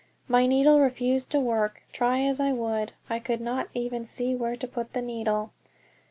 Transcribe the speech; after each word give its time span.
My 0.27 0.47
needle 0.47 0.79
refused 0.81 1.29
to 1.29 1.39
work; 1.39 1.83
try 1.93 2.21
as 2.21 2.39
I 2.39 2.51
would 2.53 2.93
I 3.07 3.19
could 3.19 3.39
not 3.39 3.69
even 3.75 4.03
see 4.03 4.33
where 4.33 4.55
to 4.55 4.67
put 4.67 4.93
the 4.93 5.01
needle. 5.03 5.51